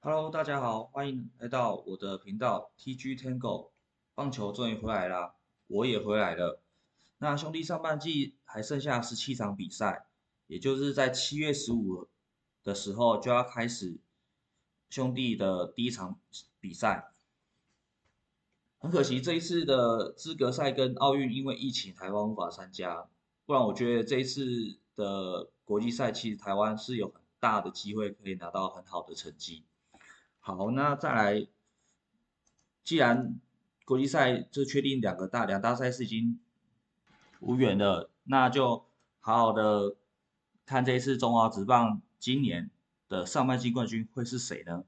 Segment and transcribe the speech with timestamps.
[0.00, 3.70] Hello，大家好，欢迎来到我的频道 TG Tango。
[4.14, 5.34] 棒球终于回来啦，
[5.66, 6.62] 我也回来了。
[7.18, 10.06] 那兄弟上半季还剩下十七场比赛，
[10.46, 12.06] 也就是在七月十五
[12.62, 13.98] 的时候就要开始
[14.88, 16.20] 兄弟的第一场
[16.60, 17.12] 比赛。
[18.78, 23.08] 很可惜这一次的资格赛跟奥运因为疫情台湾无法参加，
[23.46, 29.64] 不然我觉得这一次的国际赛其实台湾是有很大的机会可以拿到很好的成绩。
[30.48, 31.46] 好，那再来，
[32.82, 33.38] 既然
[33.84, 36.40] 国际赛就确定两个大两大赛事已经
[37.40, 38.86] 无缘了，那就
[39.20, 39.96] 好好的
[40.64, 42.70] 看这一次中华职棒今年
[43.10, 44.84] 的上半季冠军会是谁呢？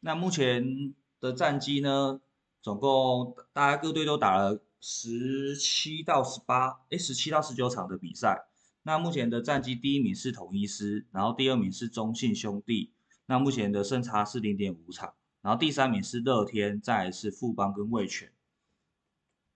[0.00, 2.20] 那目前的战绩呢，
[2.60, 8.48] 总共大家各队都打了十七到十八，哎，十七到十九场的比赛。
[8.82, 12.90] 那目前的战绩，第一名是统一师，然后第二名是中信兄弟。
[13.26, 18.32] 那目前的胜差是零点五场，然后第三名是乐天，再来是富邦跟味全。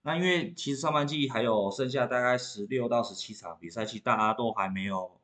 [0.02, 5.20] 那因为其实上半季还有剩下大概十六到十七场比赛，其实大家都还没有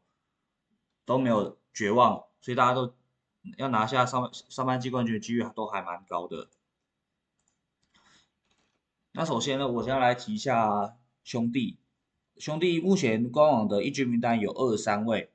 [1.04, 2.94] 都没有绝望，所以大家都
[3.56, 6.48] 要拿下上上半季冠军的几率都还蛮高的。
[9.12, 11.78] 那首先呢，我先来提一下兄弟，
[12.36, 15.32] 兄弟目前官网的一军名单有二十三位。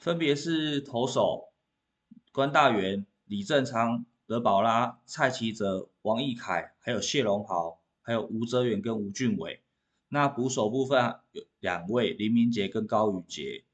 [0.00, 1.50] 分别是投手
[2.32, 9.60] 关大元、李正昌、德保拉、蔡奇哲、王义凯，还有谢龙豪，还有吴哲远跟吴俊伟。
[10.08, 13.64] 那捕手部分有两位林明杰跟高宇杰，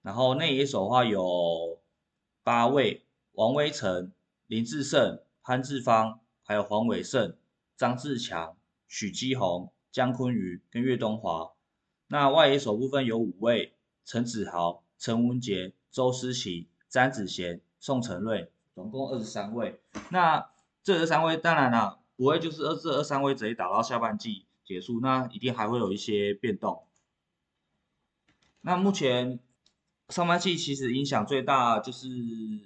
[0.00, 1.78] 然后内野手的话有
[2.42, 4.10] 八位王威成、
[4.46, 7.36] 林志胜、潘志芳，还有黄伟胜、
[7.76, 8.56] 张志强、
[8.88, 11.52] 许基宏、江坤宇跟岳东华。
[12.06, 13.74] 那外野手部分有五位
[14.06, 14.82] 陈子豪。
[14.98, 19.80] 陈文杰、周思齐、詹子贤、宋承瑞，总共二十三位。
[20.10, 20.50] 那
[20.82, 26.84] 这二十三位当然了，不会就是二这二三位直接打到下半季结束，那一定还会有一些变动。
[28.62, 29.38] 那目前
[30.08, 32.08] 上半季其实影响最大就是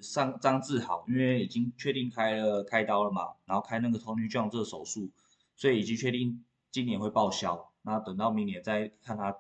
[0.00, 5.10] 上张志豪，因为已经确定开了开刀了嘛，然后开那个 Tony John 这个手术，
[5.56, 7.71] 所以已经确定今年会报销。
[7.83, 9.39] 那等到明年再看他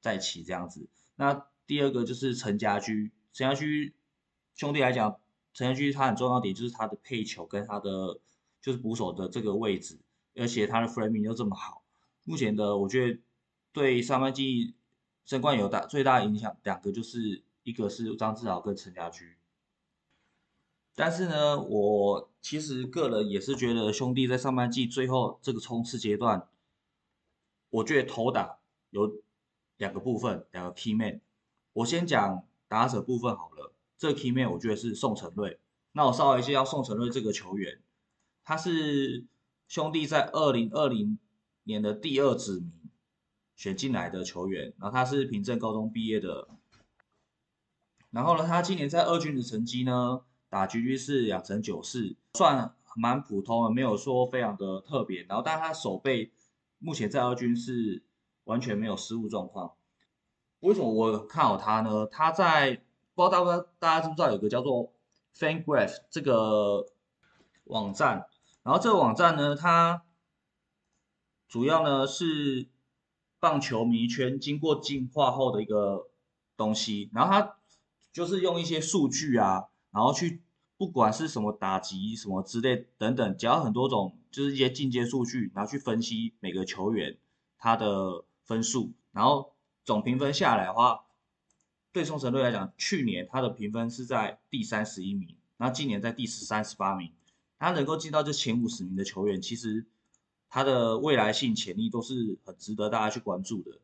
[0.00, 0.88] 再起这样子。
[1.16, 3.94] 那第二个就是陈家驹，陈家驹
[4.54, 5.20] 兄弟来讲，
[5.52, 8.18] 陈家驹他很重要点就是他的配球跟他的
[8.62, 9.98] 就是捕手的这个位置，
[10.34, 11.84] 而且他的 framing 又这么好。
[12.24, 13.20] 目前的我觉得
[13.70, 14.74] 对上半季
[15.26, 19.36] 争冠有大最大影响，两个就是一个是张志豪跟陈家驹。
[20.94, 26.48] 但是呢，我其实个人也是觉得兄弟在上半季最后这个冲刺阶段，
[27.68, 28.58] 我觉得投打
[28.88, 29.20] 有
[29.76, 31.20] 两个部分，两个 key man。
[31.78, 35.60] 我先讲打者部分好了，这 key man 我觉得是宋承瑞。
[35.92, 37.80] 那我稍微介绍宋承瑞这个球员，
[38.42, 39.24] 他是
[39.68, 41.20] 兄弟在二零二零
[41.62, 42.72] 年的第二指名
[43.54, 46.48] 选进来的球员，然后他是平镇高中毕业的。
[48.10, 55.22] 然后呢，他今年在二军的成绩呢，打局局是两成九四，算蛮普通的，没有说非常的特别。
[55.28, 56.32] 然后，但他手背
[56.78, 58.02] 目前在二军是
[58.44, 59.74] 完全没有失误状况。
[60.60, 62.06] 为什么我看好他呢？
[62.06, 62.82] 他在
[63.14, 64.92] 不知道大家大家知不知道有个叫做
[65.36, 66.84] FanGraph 这个
[67.64, 68.26] 网站，
[68.64, 70.02] 然后这个网站呢，它
[71.46, 72.66] 主要呢是
[73.38, 76.08] 棒球迷圈经过进化后的一个
[76.56, 77.56] 东西，然后它
[78.12, 80.42] 就是用一些数据啊，然后去
[80.76, 87.16] 不管是什么打击什么之类等等，只要很多种就是一些进阶数据，然后去分析每个球员
[87.58, 89.52] 他的分数，然后。
[89.88, 91.06] 总评分下来的话，
[91.92, 97.10] 对宋承瑞来讲，去年他的评分是在第三十一名，那今年在第十三十八名。
[97.58, 99.86] 他能够进到这前五十名的球员，其实
[100.50, 103.78] 他的未来性潜力都是很值得大家去关注的。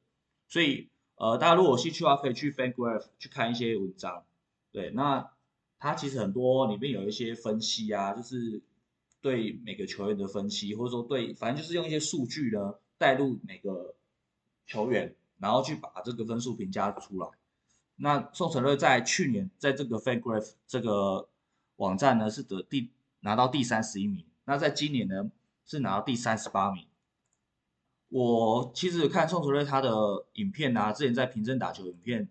[0.47, 4.25] 所以，呃，大家如果有兴趣的话，可以去 FanGraph 去看一些文章。
[4.73, 5.31] 对，那
[5.79, 8.61] 他其实很多里面有一些分析啊，就是
[9.23, 13.95] 对每个球员的分析，或者说对，反正就是用一些数据呢带入每个
[14.67, 15.17] 球员。
[15.45, 17.29] 然后去把这个分数评价出来。
[17.97, 21.29] 那宋承瑞在去年在这个 FanGraph 这个
[21.77, 25.31] 网站呢是得第拿到第三十一名，那在今年呢
[25.67, 26.87] 是拿到第三十八名。
[28.09, 32.31] 我其实看宋承瑞他的影片啊，之前在平镇打球影片，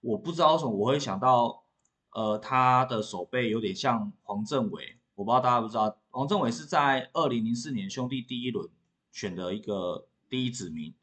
[0.00, 1.64] 我不知道为什么我会想到，
[2.12, 8.66] 呃，他的手背有点像黄政伟，我不知道大家不知道，黄政伟是在二零零四年兄弟第一轮
[9.12, 10.94] 选的一个第一指名。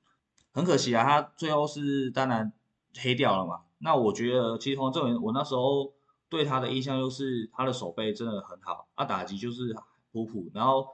[0.53, 2.51] 很可惜啊，他最后是当然
[2.97, 3.61] 黑掉了嘛。
[3.79, 5.93] 那我觉得其实黄正元，我那时候
[6.29, 9.75] 对他的印象就是他的手背真的很好，啊打击就是
[10.11, 10.87] 普普，然后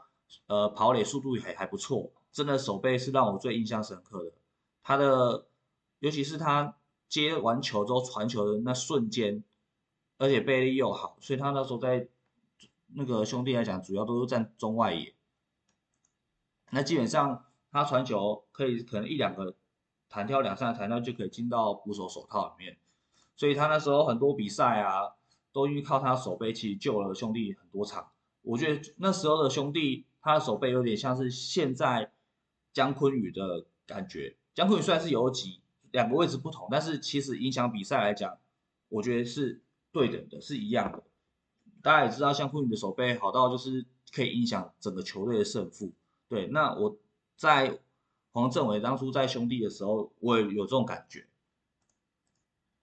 [0.48, 4.32] 呃跑垒速度也还不错，真的手背是让我最印象深刻的。
[4.84, 5.48] 他的
[6.00, 6.76] 尤其是他
[7.10, 9.44] 接完球之后传球的那瞬间，
[10.18, 12.08] 而且背力又好，所以他那时候在
[12.94, 15.14] 那个兄弟来讲，主要都是站中外野。
[16.70, 19.56] 那基本上他传球可以可能一两个
[20.10, 22.78] 弹跳两三个弹跳就可以进到捕手手套里面，
[23.36, 25.14] 所以他那时候很多比赛啊。
[25.54, 28.12] 都依靠他手背，其实救了兄弟很多场。
[28.44, 32.12] 我觉得那时候的兄弟，他的手背有点像是现在
[32.74, 34.36] 姜昆宇的感觉。
[34.54, 38.38] 姜昆宇虽然是游击，两个位置不同，但是其实影响比赛来讲，
[38.90, 39.60] 我觉得是
[39.92, 41.02] 对等的，是一样的。
[41.82, 43.84] 大家也知道，姜昆宇的手背好到就是
[44.14, 45.92] 可以影响整个球队的胜负。
[46.30, 46.96] 对，那我
[47.38, 47.80] 在
[48.34, 51.26] 黄政伟当初在兄弟的时候，我也有这种感觉。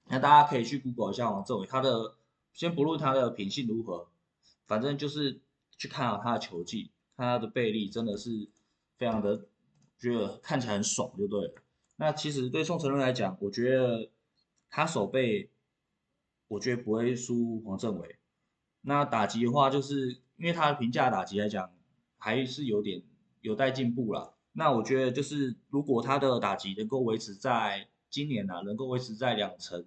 [0.06, 2.16] 那大家可以去 Google 一下黄政伟，他的。
[2.54, 4.06] 先不论他的品性如何，
[4.64, 5.40] 反正就是
[5.76, 8.48] 去看好他的球技，看他的背力，真的是
[8.96, 9.48] 非常的
[9.98, 11.54] 觉得看起来很爽，就对了。
[11.96, 14.08] 那其实对宋承瑞来讲，我觉得
[14.70, 15.50] 他手背，
[16.46, 18.20] 我觉得不会输黄政伟。
[18.82, 21.74] 那打击的话，就是因为他的评价打击来讲，
[22.18, 23.02] 还是有点
[23.40, 24.36] 有待进步了。
[24.54, 29.84] 那我觉得就是如果他的打击能够维持在今年呢，能够维持在两成。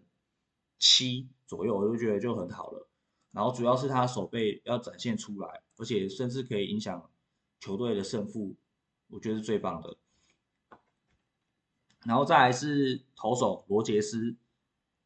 [0.80, 2.88] 七左右，我就觉得就很好了。
[3.32, 7.10] 然后主要是他手背要展现出来，而且甚至可以影响
[7.60, 8.56] 球队的胜负，
[9.08, 9.98] 我觉得是最棒的。
[12.06, 14.36] 然后再来是投手罗杰斯，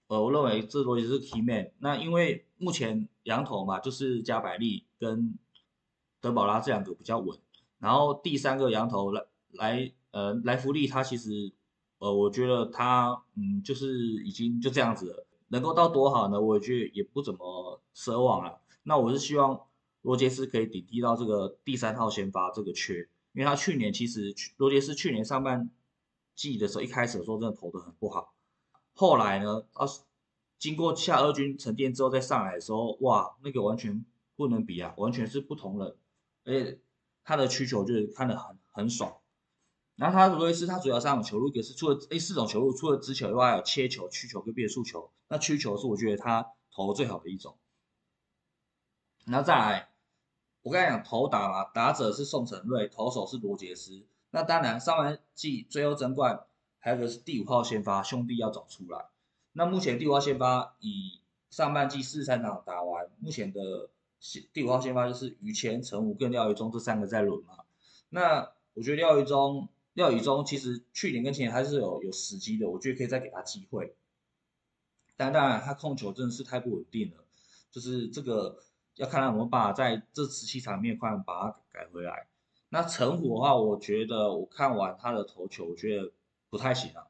[0.07, 1.71] 呃，我认为这罗杰斯 key man。
[1.79, 5.39] 那因为目前羊头嘛，就是加百利跟
[6.19, 7.39] 德保拉这两个比较稳。
[7.79, 9.13] 然后第三个羊头
[9.53, 11.51] 来呃来福利，他其实
[11.99, 15.27] 呃我觉得他嗯就是已经就这样子了。
[15.49, 16.39] 能够到多好呢？
[16.39, 18.61] 我觉得也不怎么奢望了。
[18.83, 19.67] 那我是希望
[20.01, 22.99] 罗杰斯可以顶替到这个第三号先发这个缺，
[23.33, 25.69] 因为他去年其实罗杰斯去年上半
[26.35, 28.33] 季的时候一开始的时候真的投的很不好，
[28.95, 29.85] 后来呢，啊，
[30.57, 34.05] 经过下二军沉淀之后再上来的时候，哇，那个完全
[34.37, 35.95] 不能比啊，完全是不同人，
[36.45, 36.79] 而且
[37.25, 39.17] 他的需求就是看得很很爽。
[39.97, 45.11] 然后他罗杰斯他主要三种球路，也是除了 A 四种球路，除了直球以外，有切球、曲球跟变速球。
[45.27, 47.55] 那曲球是我觉得他投最好的一种。
[49.25, 49.89] 那再来，
[50.63, 54.03] 我刚才讲投打嘛，打者是宋承瑞，投手是罗杰斯。
[54.31, 56.45] 那当然上半季最后争冠
[56.79, 59.05] 还有个是第五号先发兄弟要找出来。
[59.53, 61.21] 那目前第五号先发以
[61.51, 63.91] 上半季四十三场打完，目前的
[64.51, 67.65] 第五号先发就是于谦、陈武跟廖宇中这三个在轮嘛。
[68.09, 69.69] 那我觉得廖宇中。
[69.93, 73.95] 廖宇中其实去年跟前年还是有有时机的，我觉得可以再给他机会。
[75.15, 77.25] 但当然他控球真的是太不稳定了，
[77.69, 78.63] 就是这个
[78.95, 82.27] 要看他有没有办法在这十七场面快把它改回来。
[82.69, 86.11] 那陈虎的话，我觉得我看完他的投球，我觉得
[86.49, 87.07] 不太行啊。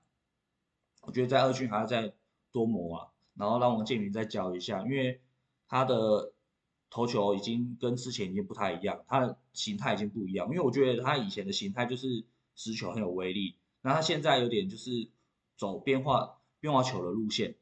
[1.02, 2.14] 我觉得在二军还要再
[2.52, 5.22] 多磨啊，然后让王建民再教一下，因为
[5.68, 6.34] 他的。
[6.94, 10.46] 投球已经跟之前已经不太一样，他的形态已经不一样。
[10.50, 12.26] 因为我觉得他以前的形态就是
[12.64, 15.10] 直球很有威力，那他现在有点就是
[15.58, 17.56] 走变化变化球的路线。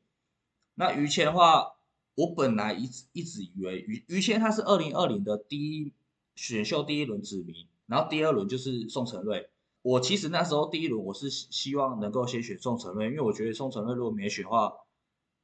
[0.75, 1.78] 那于谦的话，
[2.16, 5.94] 我本来一直一直以为于于谦他是二零二零的第一
[6.35, 9.50] 选秀第一轮指名，然后第二轮就是宋承瑞。
[9.81, 14.73] 我其实那时候第一轮我是希望能够先选宋承瑞，因为我觉得宋承瑞如果没选的话，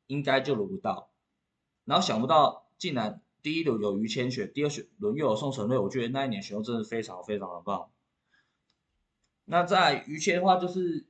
[0.08, 1.10] 应该就轮不到。
[1.86, 3.22] 然后想不到竟然。
[3.46, 7.92] 第一轮有于谦选，第二选轮又有宋承瑞，我觉得那一年选秀真的非常非常的棒。
[9.46, 11.06] 那在于谦的话，就是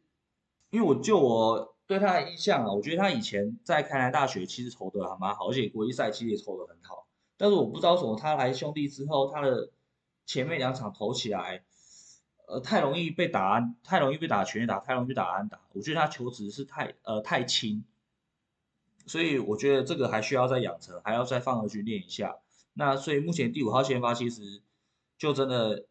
[0.69, 7.07] 因为我就我对他的印象啊，我觉得他以前在开南大学其实投的还蛮好，而且国际赛其实也投的很好。
[7.37, 9.69] 但是我不知道什么，他来兄弟之后，他的
[10.25, 11.63] 前面两场投起来，
[12.47, 15.61] 呃，太容易被打安，太容易被打全打，太容易被打安打。
[15.73, 17.83] 我觉得他球职是太呃太轻。
[19.07, 22.39] 所以我觉得这个还需要再养成，还要再放回去练一下。
[22.73, 24.63] 那所以目前第五号先发其实
[25.15, 25.85] 就真的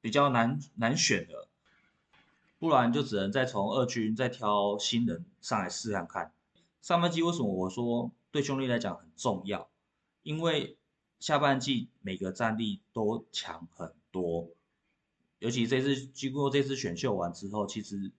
[0.00, 1.49] 比较难难选了，
[2.60, 6.32] 不然就只能再从二军再挑新人上来试看看。
[6.82, 9.68] 上半季为什么我说对兄弟来讲很重要？
[10.22, 10.76] 因为
[11.18, 14.50] 下半季每个战力都强很多，
[15.38, 18.12] 尤其这次经过这次选秀完之后，其实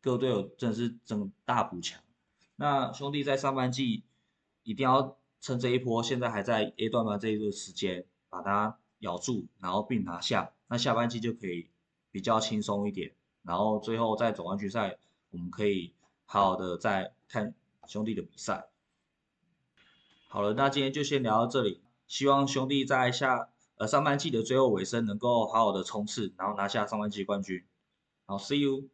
[0.00, 2.02] 各队友真的是真大补强。
[2.56, 4.04] 那兄弟在上半季
[4.62, 11.68] 一定要趁这一波现在还在 A 段的这一个时间把它咬住，然后并拿下，那下半季就可以
[12.10, 13.12] 比较轻松一点。
[13.42, 14.98] 然后最后在总冠军赛，
[15.30, 15.92] 我们可以
[16.26, 17.54] 好好的再看
[17.86, 18.68] 兄弟的比赛。
[20.28, 27.64] 好了，那今天就先聊到这里，希望兄弟在下呃上半季的最后尾声能够好好的冲刺，然后拿下上半季冠军。
[28.26, 28.88] 好，See you。